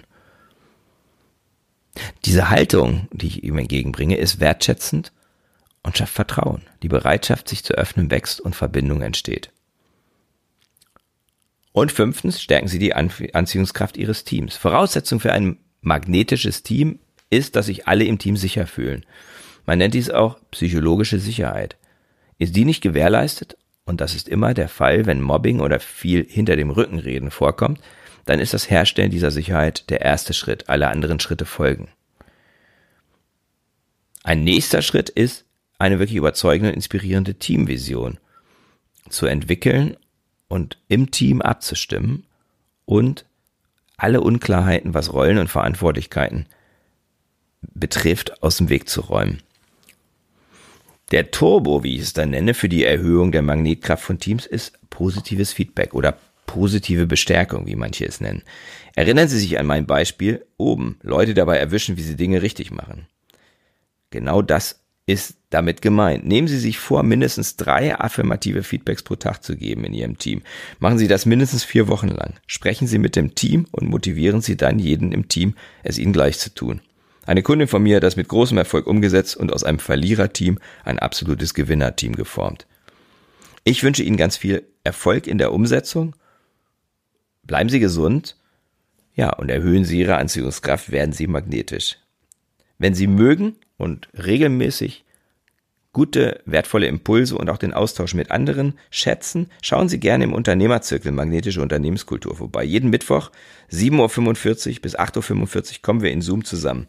Diese 2.26 2.50
Haltung, 2.50 3.08
die 3.12 3.28
ich 3.28 3.44
ihm 3.44 3.58
entgegenbringe, 3.58 4.18
ist 4.18 4.40
wertschätzend 4.40 5.14
und 5.84 5.98
schafft 5.98 6.14
Vertrauen. 6.14 6.64
Die 6.82 6.90
Bereitschaft, 6.90 7.48
sich 7.48 7.64
zu 7.64 7.74
öffnen, 7.74 8.12
wächst 8.12 8.42
und 8.42 8.56
Verbindung 8.56 9.02
entsteht. 9.02 9.52
Und 11.72 11.92
fünftens 11.92 12.42
stärken 12.42 12.68
sie 12.68 12.80
die 12.80 12.94
Anziehungskraft 12.94 13.98
ihres 13.98 14.24
Teams. 14.24 14.56
Voraussetzung 14.56 15.20
für 15.20 15.34
ein 15.34 15.58
magnetisches 15.82 16.64
Team 16.64 17.00
ist, 17.30 17.56
dass 17.56 17.68
sich 17.68 17.88
alle 17.88 18.06
im 18.06 18.18
Team 18.18 18.38
sicher 18.38 18.66
fühlen. 18.66 19.06
Man 19.66 19.78
nennt 19.78 19.94
dies 19.94 20.10
auch 20.10 20.40
psychologische 20.52 21.20
Sicherheit. 21.20 21.78
Ist 22.38 22.56
die 22.56 22.66
nicht 22.66 22.82
gewährleistet, 22.82 23.58
und 23.86 24.02
das 24.02 24.16
ist 24.16 24.28
immer 24.28 24.54
der 24.54 24.68
Fall, 24.68 25.06
wenn 25.06 25.22
Mobbing 25.22 25.60
oder 25.60 25.80
viel 25.80 26.26
hinter 26.28 26.56
dem 26.56 26.72
Rückenreden 26.72 27.32
vorkommt, 27.32 27.80
dann 28.26 28.40
ist 28.40 28.54
das 28.54 28.70
Herstellen 28.70 29.12
dieser 29.12 29.32
Sicherheit 29.32 29.90
der 29.90 30.02
erste 30.02 30.34
Schritt. 30.34 30.68
Alle 30.70 30.88
anderen 30.88 31.20
Schritte 31.20 31.46
folgen. 31.46 31.90
Ein 34.24 34.44
nächster 34.44 34.82
Schritt 34.82 35.10
ist, 35.10 35.46
eine 35.78 36.00
wirklich 36.00 36.18
überzeugende 36.18 36.70
und 36.70 36.76
inspirierende 36.76 37.36
Teamvision 37.36 38.18
zu 39.10 39.28
entwickeln 39.28 39.98
und 40.48 40.80
im 40.88 41.12
Team 41.12 41.42
abzustimmen 41.42 42.26
und 42.86 43.26
alle 43.98 44.22
Unklarheiten, 44.22 44.96
was 44.96 45.14
Rollen 45.14 45.38
und 45.38 45.50
Verantwortlichkeiten 45.50 46.48
betrifft, 47.62 48.42
aus 48.42 48.58
dem 48.58 48.70
Weg 48.70 48.90
zu 48.90 49.02
räumen. 49.02 49.42
Der 51.12 51.32
Turbo, 51.32 51.84
wie 51.84 51.96
ich 51.96 52.02
es 52.02 52.14
dann 52.14 52.32
nenne, 52.32 52.54
für 52.54 52.70
die 52.70 52.84
Erhöhung 52.84 53.32
der 53.32 53.42
Magnetkraft 53.42 54.04
von 54.04 54.20
Teams 54.20 54.46
ist 54.46 54.80
positives 54.90 55.54
Feedback 55.54 55.94
oder 55.94 56.18
positive 56.48 57.06
Bestärkung, 57.06 57.68
wie 57.68 57.76
manche 57.76 58.06
es 58.06 58.22
nennen. 58.22 58.44
Erinnern 58.96 59.28
Sie 59.28 59.38
sich 59.38 59.60
an 59.60 59.66
mein 59.66 59.86
Beispiel 59.86 60.46
oben, 60.58 60.98
Leute 61.02 61.34
dabei 61.34 61.58
erwischen, 61.58 61.98
wie 61.98 62.02
sie 62.02 62.16
Dinge 62.16 62.42
richtig 62.42 62.72
machen. 62.72 63.08
Genau 64.10 64.42
das 64.42 64.80
ist 65.06 65.38
damit 65.50 65.82
gemeint. 65.82 66.26
Nehmen 66.26 66.48
Sie 66.48 66.58
sich 66.58 66.80
vor, 66.80 67.04
mindestens 67.04 67.58
drei 67.58 67.98
affirmative 68.00 68.64
Feedbacks 68.64 69.04
pro 69.04 69.16
Tag 69.16 69.44
zu 69.44 69.56
geben 69.56 69.84
in 69.84 69.94
Ihrem 69.94 70.18
Team. 70.18 70.42
Machen 70.80 70.98
Sie 70.98 71.08
das 71.08 71.26
mindestens 71.26 71.64
vier 71.64 71.88
Wochen 71.88 72.08
lang. 72.08 72.34
Sprechen 72.48 72.88
Sie 72.88 72.98
mit 72.98 73.16
dem 73.16 73.36
Team 73.36 73.68
und 73.72 73.88
motivieren 73.90 74.42
Sie 74.42 74.58
dann 74.58 74.80
jeden 74.80 75.12
im 75.12 75.28
Team, 75.28 75.56
es 75.84 76.00
Ihnen 76.00 76.14
gleich 76.14 76.40
zu 76.40 76.54
tun. 76.54 76.82
Eine 77.26 77.44
Kundin 77.44 77.68
von 77.68 77.84
mir 77.84 77.98
hat 77.98 78.04
das 78.04 78.16
mit 78.16 78.28
großem 78.28 78.58
Erfolg 78.58 78.88
umgesetzt 78.88 79.36
und 79.36 79.52
aus 79.52 79.64
einem 79.64 79.80
Verliererteam 79.80 80.60
ein 80.84 81.00
absolutes 81.00 81.54
Gewinnerteam 81.54 82.16
geformt. 82.16 82.68
Ich 83.64 83.84
wünsche 83.84 84.04
Ihnen 84.04 84.18
ganz 84.18 84.38
viel 84.38 84.64
Erfolg 84.84 85.28
in 85.28 85.38
der 85.38 85.52
Umsetzung. 85.52 86.16
Bleiben 87.44 87.70
Sie 87.70 87.80
gesund. 87.80 88.38
Ja, 89.16 89.34
und 89.34 89.50
erhöhen 89.50 89.86
Sie 89.86 90.00
Ihre 90.00 90.18
Anziehungskraft, 90.18 90.92
werden 90.92 91.14
Sie 91.14 91.26
magnetisch. 91.26 91.98
Wenn 92.78 92.94
Sie 92.94 93.08
mögen, 93.08 93.56
und 93.78 94.10
regelmäßig 94.14 95.05
gute, 95.96 96.42
wertvolle 96.46 96.88
Impulse 96.88 97.38
und 97.38 97.50
auch 97.50 97.58
den 97.58 97.74
Austausch 97.74 98.16
mit 98.16 98.30
anderen 98.30 98.78
schätzen, 98.92 99.50
schauen 99.62 99.88
Sie 99.88 99.98
gerne 99.98 100.26
im 100.26 100.34
Unternehmerzirkel 100.34 101.14
Magnetische 101.14 101.62
Unternehmenskultur 101.62 102.36
vorbei. 102.36 102.66
Jeden 102.66 102.90
Mittwoch 102.90 103.32
7.45 103.72 104.76
Uhr 104.76 104.82
bis 104.82 105.00
8.45 105.00 105.56
Uhr 105.56 105.82
kommen 105.82 106.02
wir 106.02 106.12
in 106.12 106.22
Zoom 106.22 106.44
zusammen. 106.44 106.88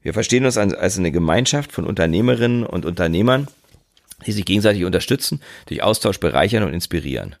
Wir 0.00 0.14
verstehen 0.14 0.46
uns 0.46 0.56
als 0.56 0.98
eine 0.98 1.12
Gemeinschaft 1.12 1.72
von 1.72 1.84
Unternehmerinnen 1.84 2.64
und 2.64 2.86
Unternehmern, 2.86 3.48
die 4.24 4.32
sich 4.32 4.46
gegenseitig 4.46 4.86
unterstützen, 4.86 5.42
durch 5.66 5.82
Austausch 5.82 6.18
bereichern 6.18 6.62
und 6.62 6.72
inspirieren. 6.72 7.36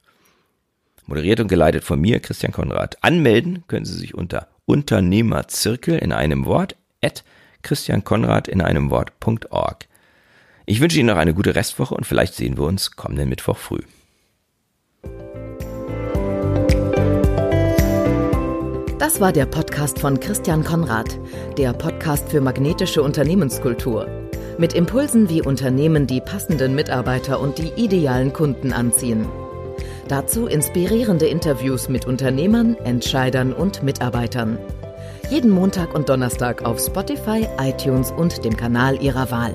Moderiert 1.06 1.40
und 1.40 1.48
geleitet 1.48 1.84
von 1.84 2.02
mir, 2.02 2.20
Christian 2.20 2.52
Konrad. 2.52 3.02
Anmelden 3.02 3.64
können 3.66 3.86
Sie 3.86 3.96
sich 3.96 4.12
unter 4.12 4.48
Unternehmerzirkel 4.66 5.98
in 5.98 6.12
einem 6.12 6.44
Wort 6.44 6.76
at 7.02 7.24
christiankonrad 7.62 8.46
in 8.46 8.60
einem 8.60 8.90
Wort.org. 8.90 9.86
Ich 10.64 10.80
wünsche 10.80 10.98
Ihnen 10.98 11.08
noch 11.08 11.16
eine 11.16 11.34
gute 11.34 11.54
Restwoche 11.54 11.94
und 11.94 12.06
vielleicht 12.06 12.34
sehen 12.34 12.56
wir 12.56 12.64
uns 12.64 12.92
kommenden 12.92 13.28
Mittwoch 13.28 13.56
früh. 13.56 13.80
Das 18.98 19.20
war 19.20 19.32
der 19.32 19.46
Podcast 19.46 19.98
von 19.98 20.20
Christian 20.20 20.62
Konrad, 20.62 21.18
der 21.58 21.72
Podcast 21.72 22.28
für 22.30 22.40
magnetische 22.40 23.02
Unternehmenskultur. 23.02 24.06
Mit 24.58 24.74
Impulsen, 24.74 25.28
wie 25.28 25.42
Unternehmen 25.42 26.06
die 26.06 26.20
passenden 26.20 26.76
Mitarbeiter 26.76 27.40
und 27.40 27.58
die 27.58 27.72
idealen 27.74 28.32
Kunden 28.32 28.72
anziehen. 28.72 29.26
Dazu 30.06 30.46
inspirierende 30.46 31.26
Interviews 31.26 31.88
mit 31.88 32.06
Unternehmern, 32.06 32.76
Entscheidern 32.84 33.52
und 33.52 33.82
Mitarbeitern. 33.82 34.58
Jeden 35.30 35.50
Montag 35.50 35.94
und 35.94 36.08
Donnerstag 36.08 36.62
auf 36.62 36.78
Spotify, 36.78 37.48
iTunes 37.58 38.12
und 38.12 38.44
dem 38.44 38.56
Kanal 38.56 39.02
Ihrer 39.02 39.30
Wahl. 39.30 39.54